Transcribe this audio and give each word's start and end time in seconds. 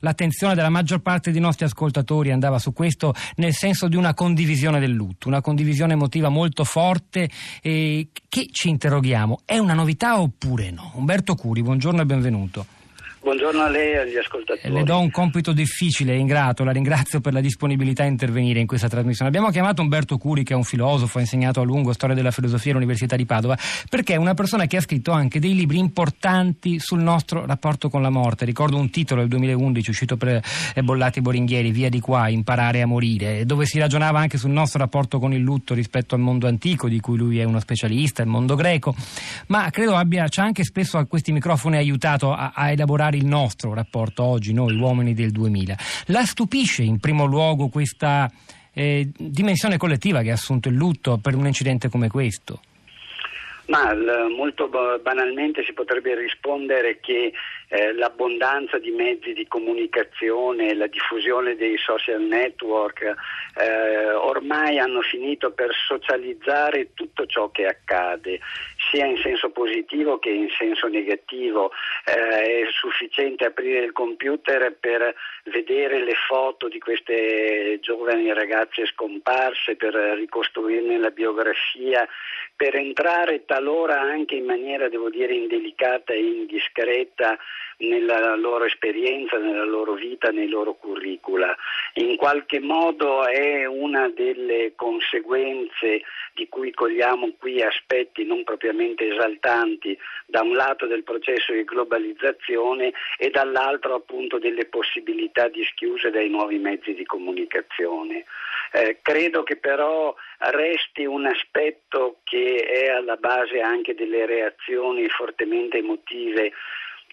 L'attenzione 0.00 0.54
della 0.54 0.70
maggior 0.70 1.00
parte 1.00 1.30
dei 1.30 1.40
nostri 1.40 1.64
ascoltatori 1.66 2.30
andava 2.30 2.58
su 2.58 2.72
questo 2.72 3.14
nel 3.36 3.54
senso 3.54 3.86
di 3.88 3.96
una 3.96 4.14
condivisione 4.14 4.80
del 4.80 4.92
lutto, 4.92 5.28
una 5.28 5.40
condivisione 5.40 5.92
emotiva 5.92 6.28
molto 6.28 6.64
forte 6.64 7.28
e 7.60 8.08
che 8.28 8.48
ci 8.50 8.68
interroghiamo, 8.68 9.40
è 9.44 9.58
una 9.58 9.74
novità 9.74 10.20
oppure 10.20 10.70
no? 10.70 10.92
Umberto 10.94 11.34
Curi, 11.34 11.62
buongiorno 11.62 12.00
e 12.00 12.06
benvenuto. 12.06 12.66
Buongiorno 13.22 13.60
a 13.60 13.68
lei 13.68 13.92
e 13.92 13.98
agli 13.98 14.16
ascoltatori. 14.16 14.72
Le 14.72 14.82
do 14.82 14.98
un 14.98 15.10
compito 15.10 15.52
difficile 15.52 16.14
e 16.14 16.16
ingrato, 16.16 16.64
la 16.64 16.72
ringrazio 16.72 17.20
per 17.20 17.34
la 17.34 17.42
disponibilità 17.42 18.02
a 18.02 18.06
intervenire 18.06 18.60
in 18.60 18.66
questa 18.66 18.88
trasmissione. 18.88 19.28
Abbiamo 19.28 19.50
chiamato 19.50 19.82
Umberto 19.82 20.16
Curi, 20.16 20.42
che 20.42 20.54
è 20.54 20.56
un 20.56 20.64
filosofo, 20.64 21.18
ha 21.18 21.20
insegnato 21.20 21.60
a 21.60 21.64
lungo 21.64 21.92
storia 21.92 22.14
della 22.14 22.30
filosofia 22.30 22.72
all'Università 22.72 23.16
di 23.16 23.26
Padova, 23.26 23.58
perché 23.90 24.14
è 24.14 24.16
una 24.16 24.32
persona 24.32 24.64
che 24.64 24.78
ha 24.78 24.80
scritto 24.80 25.12
anche 25.12 25.38
dei 25.38 25.54
libri 25.54 25.76
importanti 25.76 26.78
sul 26.78 27.00
nostro 27.00 27.44
rapporto 27.44 27.90
con 27.90 28.00
la 28.00 28.08
morte. 28.08 28.46
Ricordo 28.46 28.78
un 28.78 28.88
titolo 28.88 29.20
del 29.20 29.28
2011 29.28 29.90
uscito 29.90 30.16
per 30.16 30.40
eh, 30.74 30.82
Bollati 30.82 31.20
Boringhieri, 31.20 31.72
Via 31.72 31.90
di 31.90 32.00
qua, 32.00 32.30
imparare 32.30 32.80
a 32.80 32.86
morire, 32.86 33.44
dove 33.44 33.66
si 33.66 33.78
ragionava 33.78 34.18
anche 34.18 34.38
sul 34.38 34.50
nostro 34.50 34.78
rapporto 34.78 35.18
con 35.18 35.34
il 35.34 35.42
lutto 35.42 35.74
rispetto 35.74 36.14
al 36.14 36.22
mondo 36.22 36.46
antico, 36.46 36.88
di 36.88 37.00
cui 37.00 37.18
lui 37.18 37.38
è 37.38 37.44
uno 37.44 37.60
specialista, 37.60 38.22
il 38.22 38.28
mondo 38.28 38.54
greco, 38.54 38.94
ma 39.48 39.68
credo 39.68 39.94
abbia, 39.94 40.26
ci 40.28 40.40
ha 40.40 40.44
anche 40.44 40.64
spesso 40.64 40.96
a 40.96 41.04
questi 41.04 41.32
microfoni 41.32 41.76
aiutato 41.76 42.32
a, 42.32 42.52
a 42.54 42.70
elaborare 42.70 43.08
il 43.16 43.26
nostro 43.26 43.74
rapporto 43.74 44.22
oggi, 44.22 44.52
noi 44.52 44.76
uomini 44.76 45.14
del 45.14 45.30
2000. 45.30 45.76
La 46.06 46.24
stupisce 46.24 46.82
in 46.82 46.98
primo 46.98 47.24
luogo 47.26 47.68
questa 47.68 48.30
eh, 48.72 49.08
dimensione 49.16 49.76
collettiva 49.76 50.22
che 50.22 50.30
ha 50.30 50.34
assunto 50.34 50.68
il 50.68 50.74
lutto 50.74 51.18
per 51.18 51.34
un 51.34 51.46
incidente 51.46 51.88
come 51.88 52.08
questo? 52.08 52.60
Ma 53.66 53.94
molto 54.36 54.68
banalmente 55.00 55.62
si 55.64 55.72
potrebbe 55.72 56.16
rispondere 56.16 56.98
che 56.98 57.32
eh, 57.68 57.92
l'abbondanza 57.92 58.78
di 58.78 58.90
mezzi 58.90 59.32
di 59.32 59.46
comunicazione, 59.46 60.74
la 60.74 60.88
diffusione 60.88 61.54
dei 61.54 61.76
social 61.78 62.20
network 62.20 63.02
eh, 63.02 64.10
ormai 64.10 64.80
hanno 64.80 65.02
finito 65.02 65.52
per 65.52 65.70
socializzare 65.86 66.94
tutto 66.94 67.26
ciò 67.26 67.48
che 67.50 67.66
accade, 67.66 68.40
sia 68.90 69.06
in 69.06 69.16
senso 69.18 69.50
positivo 69.50 70.18
che 70.18 70.30
in 70.30 70.48
senso 70.56 70.88
negativo. 70.88 71.70
Eh, 72.04 72.62
è 72.62 72.66
sufficiente 72.70 73.46
aprire 73.46 73.84
il 73.84 73.92
computer 73.92 74.76
per 74.78 75.14
vedere 75.44 76.02
le 76.02 76.14
foto 76.28 76.68
di 76.68 76.78
queste 76.78 77.78
giovani 77.80 78.32
ragazze 78.32 78.86
scomparse, 78.86 79.76
per 79.76 79.94
ricostruirne 79.94 80.98
la 80.98 81.10
biografia, 81.10 82.06
per 82.56 82.74
entrare 82.74 83.44
talora 83.44 84.00
anche 84.00 84.34
in 84.34 84.44
maniera, 84.44 84.88
devo 84.88 85.08
dire, 85.08 85.34
indelicata 85.34 86.12
e 86.12 86.20
indiscreta 86.20 87.38
nella 87.78 88.36
loro 88.36 88.64
esperienza, 88.64 89.38
nella 89.38 89.64
loro 89.64 89.94
vita, 89.94 90.30
nei 90.30 90.48
loro 90.48 90.74
curricula. 90.74 91.56
Qualche 92.20 92.60
modo 92.60 93.26
è 93.26 93.64
una 93.64 94.10
delle 94.10 94.74
conseguenze 94.76 96.02
di 96.34 96.50
cui 96.50 96.70
cogliamo 96.70 97.32
qui 97.38 97.62
aspetti 97.62 98.26
non 98.26 98.44
propriamente 98.44 99.10
esaltanti, 99.10 99.98
da 100.26 100.42
un 100.42 100.54
lato 100.54 100.84
del 100.84 101.02
processo 101.02 101.54
di 101.54 101.64
globalizzazione 101.64 102.92
e 103.16 103.30
dall'altro 103.30 103.94
appunto 103.94 104.38
delle 104.38 104.66
possibilità 104.66 105.48
dischiuse 105.48 106.10
dai 106.10 106.28
nuovi 106.28 106.58
mezzi 106.58 106.92
di 106.92 107.06
comunicazione. 107.06 108.26
Eh, 108.72 108.98
credo 109.00 109.42
che 109.42 109.56
però 109.56 110.14
resti 110.40 111.06
un 111.06 111.24
aspetto 111.24 112.18
che 112.24 112.66
è 112.66 112.90
alla 112.90 113.16
base 113.16 113.62
anche 113.62 113.94
delle 113.94 114.26
reazioni 114.26 115.08
fortemente 115.08 115.78
emotive 115.78 116.52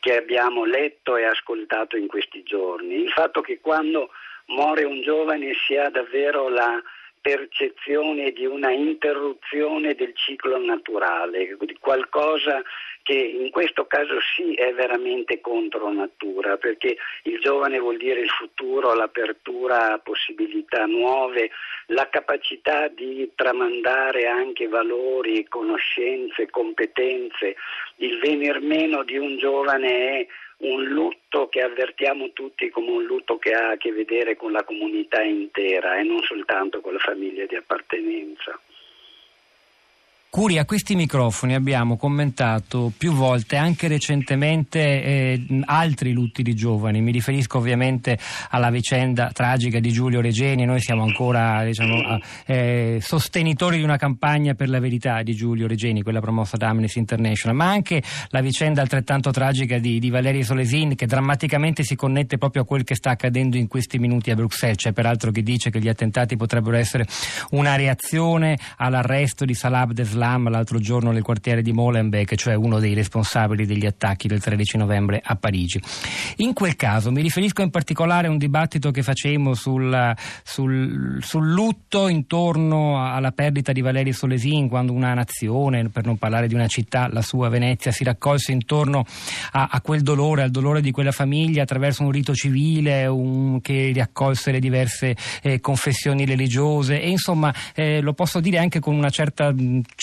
che 0.02 0.18
abbiamo 0.18 0.66
letto 0.66 1.16
e 1.16 1.24
ascoltato 1.24 1.96
in 1.96 2.08
questi 2.08 2.44
giorni. 2.44 2.96
Il 2.96 3.12
fatto 3.12 3.40
che 3.40 3.62
quando 3.62 4.10
muore 4.48 4.84
un 4.84 5.02
giovane 5.02 5.54
si 5.66 5.76
ha 5.76 5.90
davvero 5.90 6.50
la 6.50 6.82
percezione 7.22 8.32
di 8.32 8.46
una 8.46 8.72
interruzione 8.72 9.96
del 9.96 10.14
ciclo 10.16 10.58
naturale, 10.58 11.58
di 11.60 11.78
qualcosa 11.80 12.62
che 13.08 13.14
in 13.14 13.52
questo 13.52 13.86
caso 13.86 14.20
sì 14.36 14.54
è 14.56 14.74
veramente 14.74 15.40
contro 15.40 15.90
natura, 15.94 16.58
perché 16.58 16.98
il 17.24 17.40
giovane 17.40 17.80
vuol 17.80 17.96
dire 17.96 18.20
il 18.20 18.30
futuro, 18.30 18.94
l'apertura 18.94 19.94
a 19.94 20.00
possibilità 20.00 20.86
nuove, 20.88 21.50
la 21.86 22.10
capacità 22.10 22.90
di 22.90 23.32
tramandare 23.34 24.28
anche 24.28 24.68
valori, 24.68 25.48
conoscenze, 25.48 26.50
competenze. 26.50 27.56
Il 27.96 28.20
venir 28.20 28.60
meno 28.60 29.04
di 29.04 29.16
un 29.16 29.38
giovane 29.38 30.20
è 30.20 30.28
un 30.58 30.84
lutto 30.84 31.48
che 31.48 31.62
avvertiamo 31.62 32.32
tutti 32.34 32.70
come 32.70 32.92
un 32.92 33.06
lutto 33.06 33.38
che 33.38 33.54
ha 33.54 33.70
a 33.70 33.78
che 33.78 33.94
vedere 33.94 34.36
con 34.36 34.52
la 34.52 34.66
comunità 34.66 35.22
intera 35.22 35.96
e 35.96 36.04
non 36.04 36.22
soltanto 36.24 36.82
con 36.82 36.92
la 36.92 37.00
famiglia 37.00 37.46
di 37.46 37.56
appartenenza. 37.56 38.60
Curi, 40.30 40.58
a 40.58 40.66
questi 40.66 40.94
microfoni 40.94 41.56
abbiamo 41.56 41.96
commentato 41.96 42.92
più 42.96 43.14
volte, 43.14 43.56
anche 43.56 43.88
recentemente, 43.88 44.80
eh, 44.80 45.46
altri 45.64 46.12
lutti 46.12 46.44
di 46.44 46.54
giovani. 46.54 47.02
Mi 47.02 47.12
riferisco 47.12 47.58
ovviamente 47.60 48.20
alla 48.50 48.70
vicenda 48.70 49.32
tragica 49.32 49.80
di 49.80 49.90
Giulio 49.90 50.20
Regeni. 50.20 50.66
Noi 50.66 50.82
siamo 50.82 51.04
ancora 51.04 51.64
diciamo, 51.64 52.20
eh, 52.46 53.00
sostenitori 53.02 53.78
di 53.78 53.84
una 53.84 53.96
campagna 53.96 54.54
per 54.54 54.68
la 54.68 54.80
verità 54.80 55.24
di 55.24 55.34
Giulio 55.34 55.66
Regeni, 55.66 56.04
quella 56.04 56.20
promossa 56.20 56.58
da 56.58 56.68
Amnesty 56.68 57.00
International, 57.00 57.56
ma 57.56 57.70
anche 57.70 58.04
la 58.28 58.42
vicenda 58.42 58.82
altrettanto 58.82 59.32
tragica 59.32 59.80
di, 59.80 59.98
di 59.98 60.10
Valerio 60.10 60.44
Solesin, 60.44 60.96
che 60.96 61.08
drammaticamente 61.08 61.84
si 61.84 61.96
connette 61.96 62.38
proprio 62.38 62.64
a 62.64 62.66
quel 62.66 62.84
che 62.84 62.96
sta 62.96 63.12
accadendo 63.12 63.56
in 63.56 63.68
questi 63.68 63.98
minuti 63.98 64.30
a 64.30 64.36
Bruxelles. 64.36 64.76
C'è 64.76 64.92
peraltro 64.92 65.32
chi 65.32 65.42
dice 65.42 65.72
che 65.72 65.80
gli 65.80 65.90
attentati 65.90 66.36
potrebbero 66.36 66.76
essere 66.76 67.08
una 67.52 67.76
reazione 67.76 68.60
all'arresto 68.76 69.46
di 69.46 69.54
Salah 69.54 69.80
Abdeslam 69.80 70.16
Islam 70.18 70.50
l'altro 70.50 70.80
giorno 70.80 71.12
nel 71.12 71.22
quartiere 71.22 71.62
di 71.62 71.72
Molenbeek, 71.72 72.34
cioè 72.36 72.56
uno 72.56 72.80
dei 72.80 72.96
responsabili 72.96 73.68
degli 73.68 73.86
attacchi 73.86 74.28
del 74.28 74.42
13 74.42 74.78
novembre 74.78 75.22
a 75.24 75.36
Parigi. 75.36 75.80
In 76.38 76.54
quel 76.54 76.76
caso 76.76 77.12
mi 77.12 77.22
riferisco 77.22 77.62
in 77.62 77.70
particolare 77.70 78.26
a 78.26 78.32
un 78.32 78.40
dibattito 78.40 78.90
che 78.90 79.04
facemmo 79.04 79.54
sul, 79.54 80.16
sul, 80.44 81.20
sul 81.22 81.52
lutto 81.52 82.08
intorno 82.08 83.06
alla 83.06 83.32
perdita 83.32 83.72
di 83.72 83.82
Valerio 83.82 84.12
Solesin, 84.12 84.68
quando 84.68 84.92
una 84.92 85.14
nazione, 85.14 85.88
per 85.90 86.06
non 86.06 86.18
parlare 86.18 86.48
di 86.48 86.56
una 86.56 86.68
città, 86.68 87.08
la 87.12 87.22
sua 87.22 87.50
Venezia, 87.50 87.92
si 87.92 88.04
raccolse 88.04 88.52
intorno 88.52 89.06
a, 89.52 89.70
a 89.72 89.82
quel 89.82 90.02
dolore, 90.02 90.42
al 90.42 90.50
dolore 90.50 90.82
di 90.82 90.90
quella 90.92 91.12
famiglia 91.12 91.62
attraverso 91.62 92.02
un 92.02 92.12
rito 92.12 92.34
civile 92.34 93.06
un, 93.06 93.62
che 93.62 93.92
riaccolse 93.94 94.52
le 94.52 94.60
diverse 94.60 95.16
eh, 95.44 95.60
confessioni 95.60 96.26
religiose 96.26 97.00
e 97.00 97.10
insomma 97.10 97.54
eh, 97.76 98.02
lo 98.02 98.14
posso 98.14 98.40
dire 98.40 98.58
anche 98.58 98.80
con 98.80 98.96
una 98.96 99.10
certa 99.10 99.54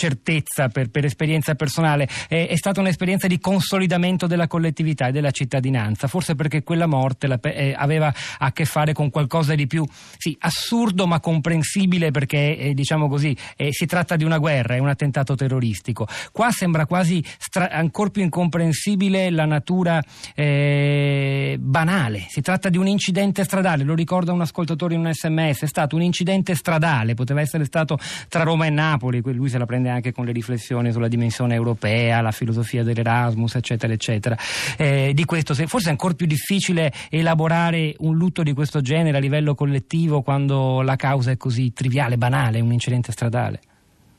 certezza 0.05 0.69
per, 0.69 0.91
per 0.91 1.07
esperienza 1.07 1.55
personale, 1.55 2.07
è, 2.29 2.47
è, 2.49 2.57
stata 2.57 2.81
un'esperienza 2.81 3.27
di 3.27 3.39
consolidamento 3.39 4.27
della 4.27 4.47
collettività 4.47 5.07
e 5.07 5.13
della 5.13 5.31
cittadinanza, 5.31 6.09
forse 6.09 6.35
perché 6.35 6.63
quella 6.63 6.85
morte 6.85 7.27
la, 7.27 7.39
eh, 7.41 7.75
aveva 7.75 8.13
a 8.39 8.53
che 8.53 8.67
fare 8.67 8.93
con 8.93 9.09
qualcosa 9.09 9.55
di 9.55 9.67
più 9.67 9.83
sì, 10.19 10.37
assurdo 10.41 11.07
ma 11.07 11.21
comprensibile 11.21 12.11
perché 12.11 12.59
eh, 12.59 12.75
diciamo 12.75 13.09
così 13.09 13.35
eh, 13.57 13.69
si 13.71 13.87
tratta 13.87 14.17
di 14.17 14.25
una 14.25 14.37
guerra, 14.37 14.75
è 14.75 14.79
un 14.79 14.89
attentato 14.89 15.35
terroristico. 15.35 16.07
Qua 16.33 16.51
sembra 16.51 16.85
quasi 16.85 17.25
stra- 17.39 17.71
ancora 17.71 18.11
più 18.11 18.23
incomprensibile 18.23 19.31
la 19.31 19.47
natura 19.47 20.03
eh, 20.35 21.57
banale, 21.59 22.27
si 22.29 22.43
tratta 22.43 22.69
di 22.69 22.77
un 22.77 22.89
incidente 22.89 23.43
stradale, 23.45 23.85
lo 23.85 23.95
ricorda 23.95 24.33
un 24.33 24.43
ascoltatore 24.43 24.95
in 24.95 25.01
un 25.01 25.13
sms, 25.15 25.63
è 25.63 25.67
stato 25.67 25.97
un 25.97 26.03
incidente 26.03 26.55
stradale, 26.55 27.15
poteva 27.15 27.41
essere 27.41 27.65
stato 27.65 27.99
tra 28.29 28.43
Roma 28.43 28.67
e 28.67 28.71
Napoli, 28.71 29.23
lui 29.23 29.49
se 29.49 29.57
la 29.57 29.65
prende 29.65 29.93
anche 29.95 30.13
con 30.13 30.25
le 30.25 30.33
riflessioni 30.33 30.93
sulla 30.93 31.09
dimensione 31.09 31.55
europea, 31.55 32.21
la 32.21 32.31
filosofia 32.31 32.83
dell'Erasmus, 32.83 33.55
eccetera, 33.55 33.93
eccetera. 33.93 34.37
Eh, 34.77 35.13
di 35.15 35.25
questo 35.25 35.55
forse 35.55 35.89
è 35.89 35.91
ancora 35.91 36.15
più 36.15 36.27
difficile 36.27 36.93
elaborare 37.11 37.95
un 37.99 38.17
lutto 38.17 38.43
di 38.43 38.53
questo 38.53 38.81
genere 38.81 39.17
a 39.17 39.21
livello 39.21 39.55
collettivo 39.55 40.23
quando 40.23 40.83
la 40.83 40.97
causa 40.97 41.31
è 41.31 41.37
così 41.37 41.73
triviale, 41.73 42.17
banale, 42.17 42.61
un 42.61 42.73
incidente 42.73 43.13
stradale. 43.13 43.61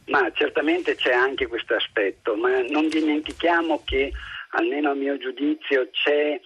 Ma 0.08 0.30
certamente 0.34 0.96
c'è 0.96 1.14
anche 1.14 1.48
questo 1.48 1.76
aspetto, 1.76 2.36
ma 2.36 2.62
non 2.70 2.88
dimentichiamo 2.88 3.82
che, 3.84 4.12
almeno 4.52 4.92
a 4.92 4.94
mio 4.94 5.18
giudizio, 5.18 5.90
c'è 5.92 6.40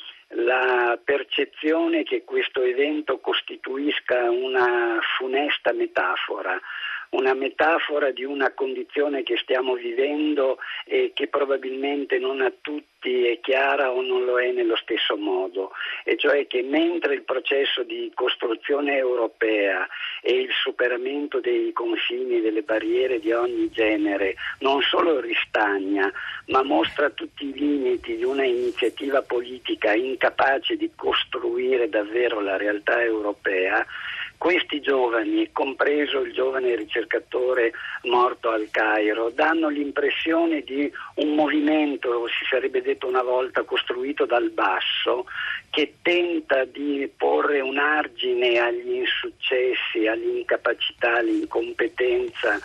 la 0.45 0.97
percezione 1.03 2.03
che 2.03 2.23
questo 2.23 2.61
evento 2.61 3.19
costituisca 3.19 4.29
una 4.29 4.99
funesta 5.17 5.73
metafora 5.73 6.59
una 7.11 7.33
metafora 7.33 8.11
di 8.11 8.23
una 8.23 8.51
condizione 8.53 9.23
che 9.23 9.37
stiamo 9.37 9.73
vivendo 9.73 10.59
e 10.85 11.11
che 11.13 11.27
probabilmente 11.27 12.19
non 12.19 12.41
a 12.41 12.51
tutti 12.61 13.25
è 13.25 13.39
chiara 13.39 13.91
o 13.91 14.01
non 14.01 14.25
lo 14.25 14.39
è 14.39 14.51
nello 14.51 14.75
stesso 14.75 15.15
modo, 15.17 15.71
e 16.03 16.17
cioè 16.17 16.45
che 16.47 16.61
mentre 16.61 17.13
il 17.13 17.23
processo 17.23 17.83
di 17.83 18.11
costruzione 18.13 18.97
europea 18.97 19.87
e 20.21 20.33
il 20.33 20.49
superamento 20.51 21.39
dei 21.39 21.71
confini, 21.71 22.41
delle 22.41 22.61
barriere 22.61 23.19
di 23.19 23.31
ogni 23.31 23.71
genere 23.71 24.35
non 24.59 24.81
solo 24.81 25.19
ristagna, 25.19 26.11
ma 26.47 26.61
mostra 26.61 27.09
tutti 27.09 27.47
i 27.47 27.53
limiti 27.53 28.17
di 28.17 28.23
una 28.23 28.43
iniziativa 28.43 29.21
politica 29.21 29.93
incapace 29.93 30.75
di 30.75 30.91
costruire 30.95 31.89
davvero 31.89 32.41
la 32.41 32.57
realtà 32.57 33.01
europea, 33.01 33.85
questi 34.39 34.79
giovani, 34.79 35.49
compreso 35.51 36.21
il 36.21 36.31
giovane 36.31 36.73
ricercatore 36.73 37.73
morto 38.03 38.49
al 38.49 38.69
Cairo, 38.71 39.29
danno 39.31 39.67
l'impressione 39.67 40.61
di 40.61 40.89
un 41.15 41.35
movimento, 41.35 42.25
si 42.27 42.45
sarebbe 42.49 42.81
detto 42.81 43.05
una 43.05 43.21
volta, 43.21 43.63
costruito 43.63 44.25
dal 44.25 44.49
basso, 44.51 45.25
che 45.69 45.95
tenta 46.01 46.63
di 46.63 47.11
porre 47.17 47.59
un 47.59 47.77
argine 47.77 48.57
agli 48.59 48.93
insuccessi, 48.93 50.07
all'incapacità, 50.07 51.17
all'incompetenza 51.17 52.59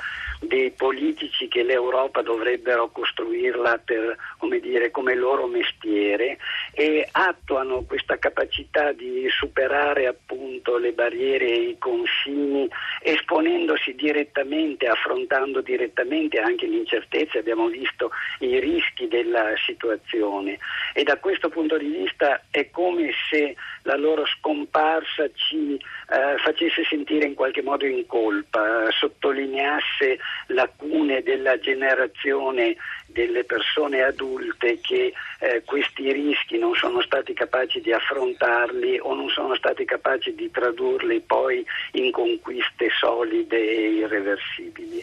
dei 0.47 0.71
politici 0.71 1.49
che 1.49 1.63
l'Europa 1.63 2.23
dovrebbero 2.23 2.89
costruirla 2.91 3.81
per, 3.85 4.17
come, 4.39 4.61
dire, 4.61 4.91
come 4.91 5.15
loro 5.15 5.47
mestiere 5.47 6.39
e 6.75 7.09
attuano 7.11 7.85
questa 7.85 8.19
capacità 8.19 8.93
di 8.93 9.27
superare 9.29 10.07
appunto 10.07 10.77
le 10.77 10.93
barriere 10.93 11.47
e 11.47 11.69
i 11.71 11.79
confini 11.79 12.69
esponendosi 13.05 13.95
direttamente, 13.95 14.87
affrontando 14.87 15.61
direttamente 15.61 16.39
anche 16.41 16.67
le 16.67 16.79
incertezze, 16.79 17.39
abbiamo 17.39 17.69
visto 17.69 18.11
i 18.39 18.59
rischi 18.59 19.09
della 19.09 19.53
situazione. 19.63 20.59
E 20.95 21.03
da 21.03 21.19
questo 21.19 21.51
punto 21.51 21.77
di 21.77 21.89
vista 21.89 22.43
è 22.51 22.71
come 22.71 23.11
se 23.29 23.55
la 23.83 23.97
loro 23.97 24.25
scomparsa 24.25 25.29
ci 25.35 25.75
eh, 25.75 26.39
facesse 26.39 26.85
sentire 26.89 27.27
in 27.27 27.35
qualche 27.35 27.61
modo 27.61 27.85
in 27.85 28.07
colpa, 28.07 28.91
sottolineasse 28.91 30.19
lacune 30.47 31.23
della 31.23 31.59
generazione 31.59 32.77
delle 33.07 33.45
persone 33.45 34.03
adulte 34.03 34.81
che 34.81 35.13
eh, 35.39 35.63
questi 35.65 36.11
rischi 36.13 36.59
non 36.59 36.75
sono 36.75 37.01
stati 37.01 37.33
capaci 37.33 37.81
di 37.81 37.93
affrontarli 37.93 38.99
o 39.01 39.15
non 39.15 39.29
sono 39.29 39.55
stati 39.55 39.85
capaci 39.85 40.35
di 40.35 40.51
tradurli 40.51 41.21
poi 41.21 41.65
in 41.93 42.11
conquiste 42.11 42.91
solide 43.01 43.57
e 43.57 43.99
irreversibili. 43.99 45.03